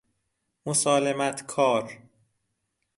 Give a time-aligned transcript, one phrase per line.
[0.65, 1.97] مسالمت کار